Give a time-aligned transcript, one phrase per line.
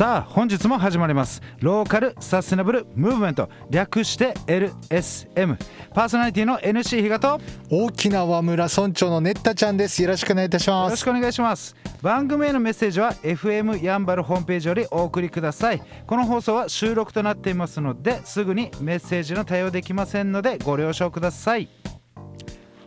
[0.00, 1.42] さあ本日も始まります。
[1.58, 3.50] ローカルサステナブルムーブメント。
[3.68, 5.58] 略して LSM
[5.92, 7.38] パーソナリティの NC 比嘉と
[7.70, 21.68] 大きな和村村長のねったちゃんですよろしくお願いいたしますよろしくお願いします番組へのメッセージは FM やんばるホームページよりお送りくださいこの放送は収録となっていますのですぐにメッセージの対応できませんのでご了承ください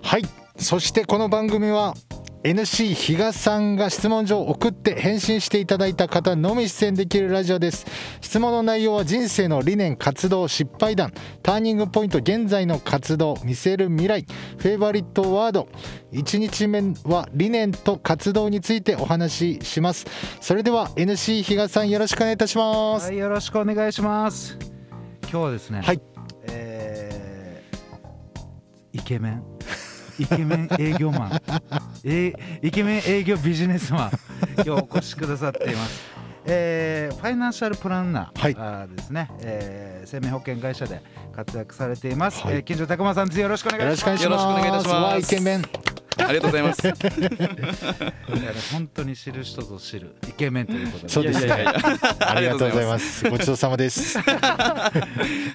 [0.01, 0.23] はい
[0.57, 1.93] そしてこの番組は
[2.43, 7.85] NC 比嘉さんが質問状を送って返信していただいた方のみ出演できるラジオです。
[8.19, 11.13] 質問の内容は人生の理念活動失敗談。
[11.41, 14.25] ターニングポイント現在の活動見せる未来。
[14.57, 15.69] フェイバリットワード。
[16.11, 20.05] 1日目は理念と活動についてお話しします。
[20.41, 23.05] それでは NC 比嘉さんよろしくお願いいたします。
[23.05, 24.57] はいよろしくお願いします。
[25.21, 26.01] 今日はですねはい。
[26.47, 29.43] えーイケメン。
[30.19, 31.41] イケメン営業マン
[32.03, 34.11] えイケメン営業ビジネスマン。
[34.55, 36.01] 今日お越しくださっています。
[36.45, 38.55] えーファイナンシャルプランナー、はい。
[38.59, 41.01] あーですね、えー生命保険会社で
[41.33, 42.55] 活躍されています、はい。
[42.55, 44.23] えー金城拓磨さんよろしくお願いします。
[44.23, 45.33] よろしくお願いいたします。
[45.33, 45.63] イケメン。
[46.15, 46.85] ありがとうございます。
[46.87, 46.93] いや
[48.73, 51.09] 本当に知る人ぞ知るイケメンということで。
[51.13, 51.39] そうです。
[51.39, 51.71] ねいやいや。
[51.71, 51.79] いや
[52.19, 53.29] ありがとうございます。
[53.29, 54.19] ごちそうさまです。
[54.19, 54.21] い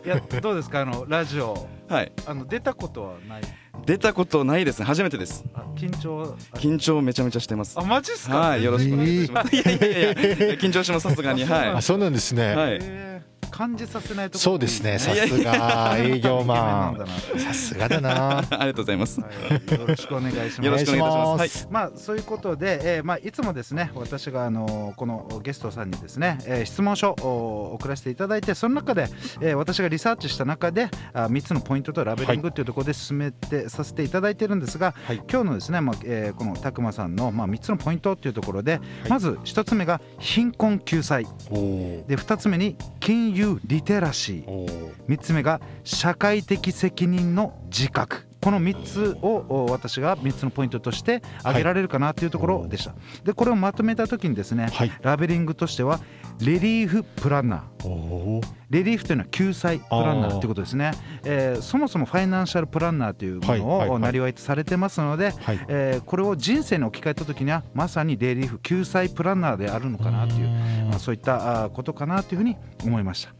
[0.08, 0.80] やどうですか？
[0.80, 1.68] あのラジオ。
[1.88, 2.12] はい。
[2.26, 3.42] あの出たことはない？
[3.88, 4.84] 出たことないですね。
[4.84, 5.42] 初めてです。
[5.54, 7.82] あ緊張あ緊張めちゃめちゃしてますあ。
[7.82, 8.38] マジっすか？
[8.38, 8.62] はい。
[8.62, 9.56] よろしくお願いいたします。
[9.56, 10.14] いやいやいやいや
[10.56, 11.42] 緊張しますさすがに。
[11.44, 14.98] はあそうなんですね、はいえー感じさせないところそうですね。
[14.98, 17.06] さいいすが営業マン。
[17.38, 18.10] さすがだな。
[18.10, 18.14] い。
[18.14, 19.20] ありがとうございます。
[19.20, 20.62] はい、よろしくお願いします。
[20.62, 21.58] よろしくお願いします。
[21.58, 29.08] すまあそういうことで、えーまあいつもですね私があのこのゲストさんにですね、えー質問書を送らせていただいてその中で、
[29.40, 35.16] えー私がリサーチした中であ3つのポイントとラベリングというところで進めてさせていただいてるんですが、はい。
[35.30, 39.08] 今日のですね、まあえーこのたくまさんの、まあ、3つのポイントというところで、い。
[39.08, 41.24] まず1つ目が貧困救済。
[41.50, 44.48] で2つ目に金融リテラシー。
[44.48, 44.94] おー。
[45.08, 48.26] 3つ目が社会的責任の自覚。
[48.40, 52.94] この3つをお私が3つのポイントとして挙げられるかなというところでした、
[53.24, 54.92] でこれをまとめた時にですね、はい。
[55.02, 55.98] ラベリングとしては
[56.40, 58.40] レリーフプランナー。
[58.70, 60.92] レリーフというのは救済プランナーということですね、
[61.24, 63.88] えーそもそもファイナンシャルプランナーというもはいはいはい。
[63.88, 65.66] のをなりわいとされてますので、はい。
[65.68, 70.48] えーこれを人生に置き換えた時にはまさにレリーフ救済プランナーであるのかなという
[70.88, 73.32] まあ、そういったことかなというふうに思いました。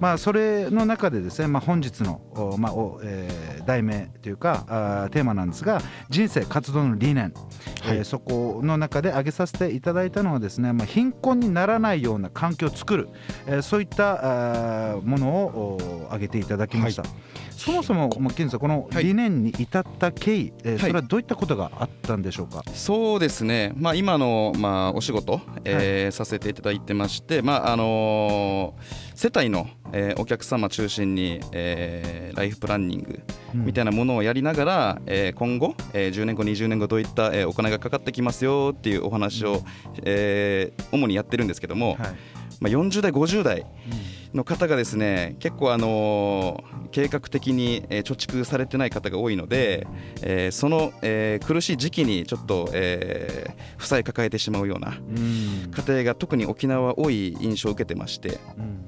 [0.00, 7.34] まあ、それの中でですね、まあ、本日の、おまあおえー題名というかあーテーマなんですが人生活動の理念、
[7.82, 13.08] はいえーそこの中で挙げさせていただいたのはですね、まあ、貧困にならないような環境を作る、
[13.46, 17.04] えーそういったあーものをお挙げていただきました。
[17.50, 22.62] そもそも、まあ、金さんこのはい理念に至った経緯、えーはいそれはどういったことがあったんでしょうか？
[22.72, 23.72] そうですね。
[23.76, 33.20] まあ今のまあお仕事、えーさせていただいてまして、まああのー世帯の、えーお客様中心に、えーライフプランニング
[33.54, 39.62] みたいなものをやりながら、えー今後、えー10年後20年後どういった、えーお金がかかってきますよっていうお話を、
[40.04, 42.16] えー主にやってるんですけども、はい。
[42.60, 43.64] まあ、40代50代
[44.34, 49.86] の方がですね結構あのー計画的に、えー貯蓄されてない方が多いので、
[50.22, 55.70] えーその、えー苦しい時期にちょっと、えー負債抱えてしまうようなうん。
[55.70, 58.80] 家庭が特に沖縄は多い印象を受けてまして、うん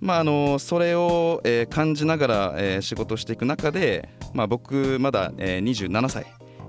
[0.00, 6.26] まあ、あのそれを、えー感じながら、えー仕事をしていく中で、まあ、僕まだ、えー27歳。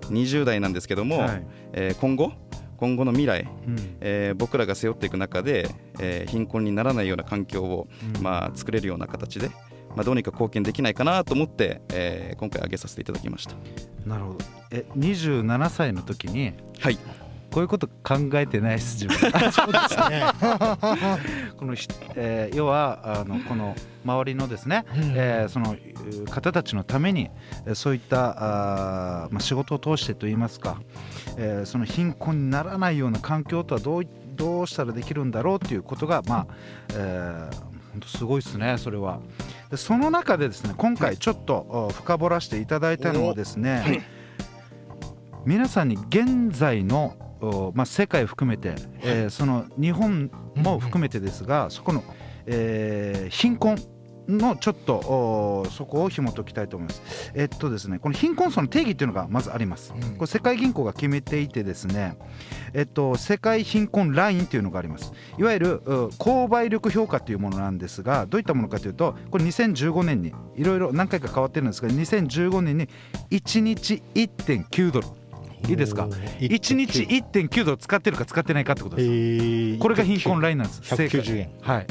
[0.10, 1.46] 20代なんですけども、はい。
[1.74, 2.34] えー今後
[2.78, 3.78] 今後の未来、うん。
[4.02, 5.70] えー僕らが背負っていく中で、
[6.00, 8.22] えー貧困にならないような環境を、うん。
[8.22, 9.50] まあ、作れるような形で、
[9.96, 13.56] まあ、どうにか貢献できないかなと思って、えー今回挙げさせていただきました。
[14.06, 14.40] なるほど。
[14.72, 16.98] え27歳の時にはい
[17.52, 19.32] こういうこと考えてないです自分。
[19.52, 20.24] そうですね。
[21.58, 23.76] このひ、えー要はあのこの
[24.06, 24.86] 周りのですね、
[25.16, 27.30] えーそのう方たちのために
[27.66, 30.78] えーそういったあー、まあ、仕事を通してといいますか、
[31.38, 36.48] えーその貧困にならないような環境とはどういどうしたらできるんだろうということがまあ、
[36.96, 39.20] えー本当すごいですねそれは。
[39.70, 44.06] でその中でですね今回ちょっとお深掘らせていただいたのはですね、
[45.46, 47.21] 皆さんに現在の、お
[47.76, 52.04] まあ、世界を含めて、えーその日本も含めてですが、そこの、
[52.46, 53.78] えー貧困
[54.28, 57.32] のちょっとおそこを紐解きたいと思います。
[57.36, 59.94] えっとですね、この貧困層の定義っていうのがまずあります。
[59.96, 60.16] うん。
[60.16, 62.18] これ世界銀行が決めていてですね、
[62.74, 65.12] えっと、世界貧困ラインというのがあります。
[65.38, 72.88] いわゆるう購買力評価というものなんですがどういったものかというとこれ2015年にいろいろ何回か変わってるんですが2015年に
[73.30, 75.08] 1日1.9ドル
[75.68, 80.82] いいですか？1日1.9度使ってるか使ってないかってことです、えー、これが貧困ラインなんです。
[80.82, 81.88] 190円はい。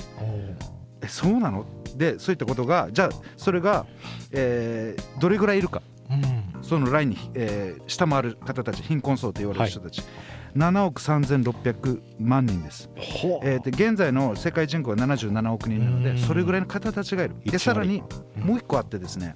[1.03, 1.67] えそうなの？
[1.97, 3.87] でそういったことがじゃあそれが、
[4.33, 10.09] えー、どれぐらいいるか、うん、そのラインに、えー、下回る方たち貧困層と言われる人たち、はい。
[10.57, 17.35] 7億3600万人です、えー、で現在の世界人口は77億人なのでそれぐらいの方たちがいる。
[17.45, 18.03] でさらに
[18.37, 19.35] もう一個あってですね、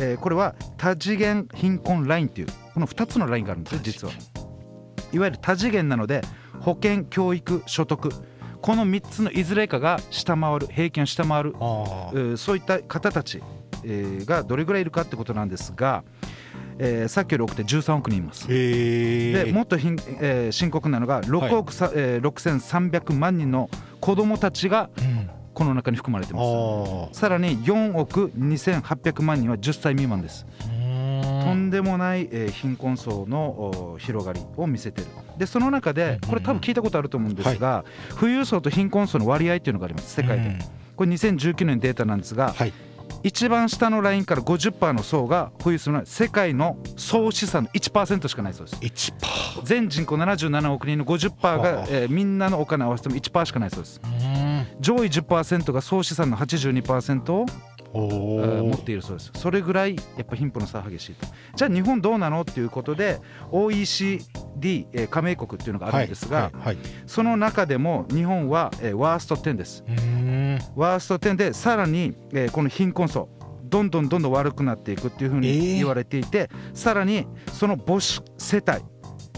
[0.00, 4.14] えー、これは多次元貧困ラインっていうこの2つのラインがあるんですよ実は。
[5.12, 6.22] いわゆる多次元なので
[6.60, 8.10] 保険教育所得
[8.60, 11.54] この3つのいずれかが下回る平均を下回る
[12.36, 13.42] そういった方たち、
[13.84, 16.04] えー、がどれぐらいいるかってことなんですが、
[16.78, 18.46] えー、さっきより多くて13億人います。
[18.48, 23.70] でもっとひん、えー、深刻なのが6億さ、はい、えー、6300万人の
[24.00, 24.90] 子どもたちが、
[25.54, 26.40] この中に含まれてま
[27.12, 27.18] す。
[27.18, 30.46] さらに4億2800万人は10歳未満です。
[31.44, 35.08] とんでもない、えー、貧困層の広がりを見せてる。
[35.38, 40.14] でその中でこれ多分聞いたことあると思うんですが、はい、富裕層と貧困層の割合っていうのがあります。
[40.14, 40.58] 世界で。
[40.96, 42.72] これ2019年データなんですが、はい、
[43.22, 49.12] 一番下のラインから50%の層が保有するのは世界の総資産の1%しかないそうです。
[49.12, 54.00] 1%全人口77億人の50%が、えー、みんなのお金合わせても1%しかないそうです
[54.80, 57.46] 上位10%が総資産の82%を
[57.92, 59.30] 持っているそうです。
[59.34, 61.26] それぐらいやっぱ貧富の差激しいと。
[61.56, 69.84] じゃあ日本どうなのっていうことで OECD 加盟国っていうのがあるんですが、はいはいはい、その中でも日本はワースト10です。
[70.76, 72.14] ワースト10でさらに
[72.52, 73.28] この貧困層
[73.64, 78.82] どんどんどんどん悪くなっていくっていうふうに言われていて、えー、さらにその母子世帯いわ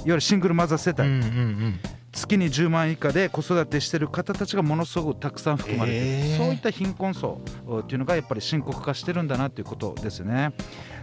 [0.05, 1.81] ゆるシングルマザー世帯、うんうんうん
[2.13, 7.41] 月に10万以下で子育てしてる方たちがものすごくたくさん含まれている、えー、そういった貧困層
[7.81, 10.53] っていうのがやっぱり深刻化してるんだなということですよね。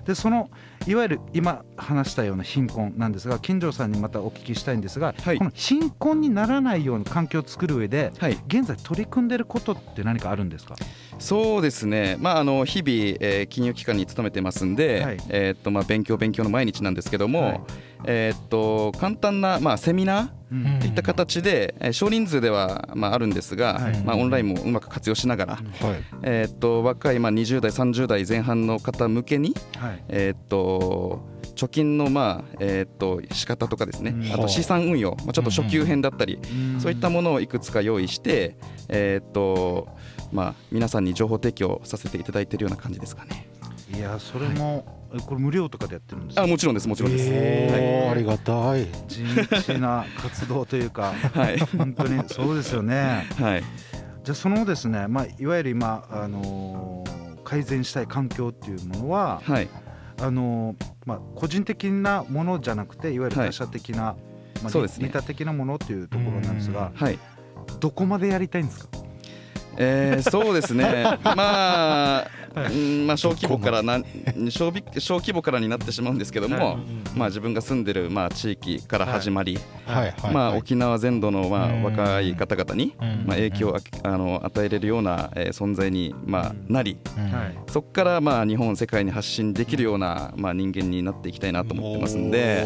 [0.05, 0.49] でその
[0.87, 10.75] いわゆる今話したような貧困なんですが金城さんにまたお聞きしたいんですが、はい、この貧困にならないような環境を作る上で、はい、現在取り組んでいることって何かあるんですか？
[11.19, 17.67] そうですね、まあ、あの日々、えー、金融機関に勤めてますんで、はい、えー、っとまあ、勉強勉強の毎日なんですけども、
[18.05, 25.63] えー、っと簡単な、まあ、セミナーといった形で、えー、少人数では、まあ、あるんですが、はい、まあ、オンラインもうまく活用しながら、はい、
[26.23, 31.21] えー、っと若い、まあ、20代30代前半の方向けに、はい、えっと
[31.55, 36.39] 貯金のまあえっと仕方とかですね、あと資産運用、まあ、ちょっと初級編だったり、
[36.79, 38.55] そういったものをいくつか用意して、
[38.87, 39.89] えっと
[40.31, 43.49] まあ皆さんに情報提供させていただいているような感じですかね。
[43.95, 48.85] いやそれも、これ無料とかでやってるんですあもちろんですもちろんです、えー、はい、ありがたい。
[49.07, 49.23] 地
[49.67, 53.27] 道な活動というか、 はい、本当にそうですよね。
[53.39, 53.63] はい、
[54.23, 59.67] じゃあそのですね、まあ、いわゆる今、あのー、改善したい環境っていうものは、はい、
[60.21, 64.11] あのー、まあ、個人的なものじゃなくていわゆる他者的な、は
[64.59, 67.17] い、まあ、そうですね、似た的なものっていうところなんですが、はい、
[67.79, 68.98] どこまでやりたいんですか？
[69.79, 72.27] えー、そうですね、 まあ、
[73.05, 74.01] まあ、小規模からな
[74.49, 76.79] 小小規模からになってしまうんですけども、
[77.15, 79.57] まあ、自分が住んでるまあ地域から始まり、
[80.33, 82.93] まあ、沖縄全土のまあ若い方々に
[83.25, 86.97] まあ影響をあの与えれるような存在にまあなり、
[87.67, 92.65] そこからまあ日本、世界に発信できるようなまあ人間になっていきたいなと思ってますんで、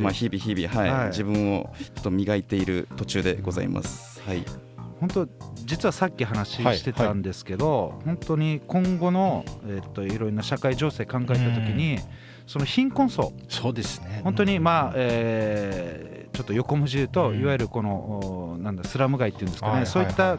[0.00, 1.08] まあ、日々、日々、はい。
[1.08, 4.20] 自分をちょっと磨いている途中でございます。
[4.26, 4.67] はい
[5.00, 5.28] 本当
[5.64, 11.98] 実はさっき話してたんですけど、はいはい、本当に今後の、えー、っといろいろな社会情勢考えた時に、
[12.46, 13.32] その貧困層。
[13.48, 14.22] そうですね。
[14.24, 20.36] 本当にまあ、えー、ちょっと横文字言うと、いわゆるこのなんだスラム街っていうんですかね、そういった、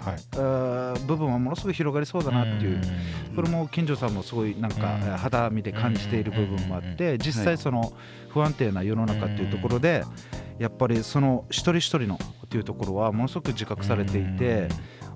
[1.05, 2.81] 部分はものすごい広がりそうだなっていう、
[3.35, 4.87] これも近所さんもすごいなんか
[5.17, 7.93] 肌身で感じている部分もあって、実際その
[8.29, 10.03] 不安定な世の中っていうところで、
[10.59, 14.67] やっぱりその一人一人のっていうところはものすごく自覚されていて、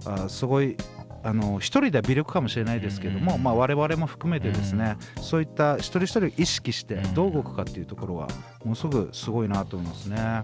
[0.05, 0.77] あすごい
[1.21, 8.27] あの一人では微力かもしれないですけども、まあ、我々も含めてですね、そういった一人一人意識してどう動くかっていうところは
[8.63, 10.43] ものすごくすごいなと思いますね。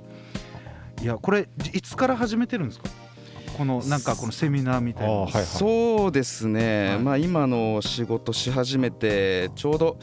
[1.02, 2.90] いやこれいつから始めてるんですか？
[3.58, 9.98] このなんかこのセミナーみたいな、はいはい、そうですね、はい、まあ今の仕事し始めてちょうど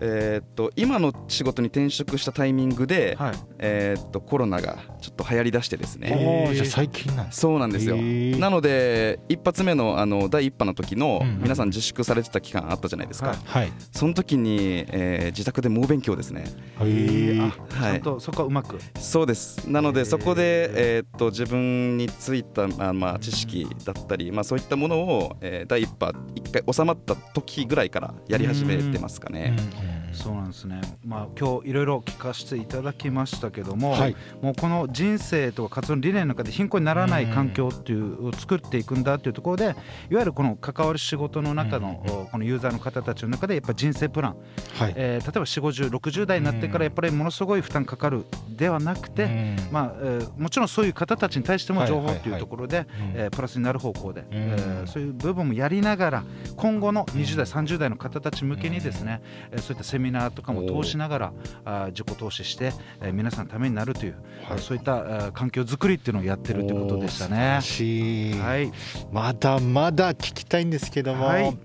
[0.00, 6.50] えー、っと今の仕事に転職したタイミングで、はい、えー、っとコロナがちょっと流行りだしてですね。
[6.52, 7.96] じゃ最近なんそうなんですよ。
[7.96, 16.44] なので一発目のあの第一波の時の皆さん自粛されてた期間あったじゃないですか、はい、その時に、えー、自宅で猛勉強ですね。
[16.80, 18.78] へえ、はい、ちゃんとそこはうまく。
[18.98, 19.70] そうです。
[19.70, 29.54] なのでそこで、えー、っと自分についた、まあまあ、知識だったり、まあ、そういったものを、えー、第一波一回収まった時ぐらいからやり始めてますかね。
[29.86, 30.02] うん。
[30.12, 34.16] そうなんですね、まあ、今日いろいろ聞かせていただきましたけども、はい。
[34.40, 44.36] もうこの人生とか活動の理念の中で貧困にならない環境っていうを作っていくんだっていうところでいわゆるこの関わる仕事の中の、おこのユーザーの方たちの中でやっぱ人生プラン、
[44.74, 44.94] はい。
[44.96, 49.56] えー例えば4 5 0 60代になってからやっぱりものすごい負担かかるではなくて、うん。
[49.70, 52.86] まあえーもちろんそういう方たちに対しても情報っていうところで、
[53.30, 56.24] プラスになる方向で、えーそういう部分もやりながら
[56.56, 61.32] 今後の20代30代の方たち向けにですね、えーそういったセミナーとかも通しながら
[61.64, 64.16] あー自己投資して、えー皆さんのためになるという、
[64.48, 64.58] はい。
[64.58, 67.36] そういった環境づくりっていうのをやってるということでしたね。
[67.36, 67.60] ら。
[67.60, 68.34] しい。
[68.38, 68.72] はい、
[69.12, 71.56] まだまだ聞きたいんですけども、はい。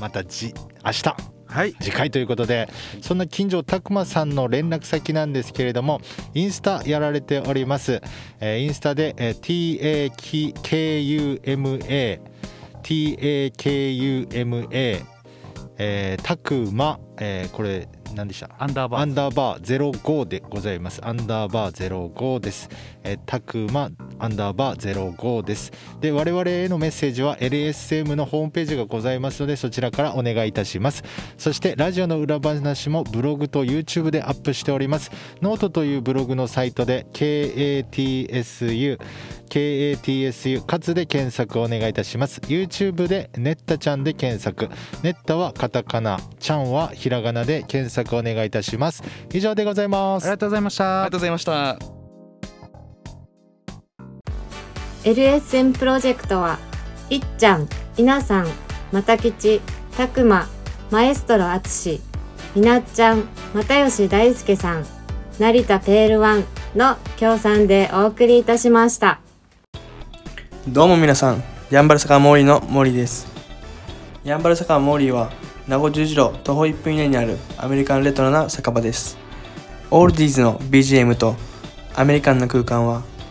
[0.00, 0.54] またじ
[0.84, 1.38] 明日。
[1.50, 2.68] はい、次回ということで
[3.00, 6.02] そんな近所拓磨さんの連絡先なんですけれども
[6.34, 8.02] インスタやられております、
[8.38, 10.10] えーインスタで、えー
[10.60, 12.20] TAKUMA
[12.82, 14.68] TAKUMA
[15.80, 18.50] えー、たくま、えーこれ何でした？
[18.58, 21.00] アンダーバーアンダーバー05でございます。
[21.06, 22.68] アンダーバー05です。
[23.04, 25.72] えー、たくまアンダーバー05です。
[26.00, 31.02] で、我々へのメッセージは LSM のホームページがございますので、そちらからお願いいたします。
[31.36, 35.10] そして、ラジオの裏話もブログと YouTube でアップしております。
[35.42, 38.98] ノートというブログのサイトで KATSU
[39.48, 44.68] KATSU かつで検索をお願いいたします YouTube でネッタちゃんで検索
[45.02, 51.97] ネッタはカタカナちゃんはひらがなで検索お願いいたします以上でございますありがとうございましたありがとうございました。
[55.08, 56.58] LSM プロジェクトは
[57.08, 58.46] いっちゃん、いなさん、
[58.92, 59.62] またきち、
[59.96, 60.46] たくま、
[60.90, 62.02] マエストロあつし、
[62.54, 63.24] みなっちゃん、
[63.54, 64.84] 又吉大輔さん、
[65.38, 66.44] 成田ペールワン
[66.76, 69.20] の協賛でお送りいたしました。
[70.68, 73.28] どうも皆さん、ヤンバル坂モーリーの森です。
[74.24, 75.32] ヤンバル坂モーリーは、
[75.66, 79.16] 名護十字路徒歩1分以内にあるアメリカンレトロな酒場です。
[79.90, 81.34] オールディーズの BGM と
[81.94, 83.04] アメリカンな空間は、